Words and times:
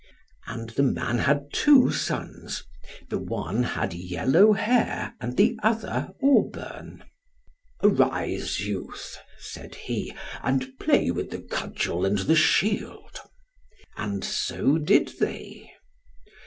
And 0.47 0.71
the 0.71 0.81
man 0.81 1.19
had 1.19 1.53
two 1.53 1.91
sons; 1.91 2.63
the 3.09 3.19
one 3.19 3.61
had 3.61 3.93
yellow 3.93 4.53
hair, 4.53 5.13
and 5.21 5.37
the 5.37 5.59
other 5.61 6.09
auburn. 6.23 7.03
"Arise, 7.83 8.61
youth," 8.61 9.19
said 9.37 9.75
he, 9.75 10.11
"and 10.41 10.71
play 10.79 11.11
with 11.11 11.29
the 11.29 11.43
cudgel 11.43 12.03
and 12.03 12.17
the 12.17 12.35
shield." 12.35 13.19
And 13.95 14.23
so 14.25 14.79
did 14.79 15.19
they. 15.19 15.71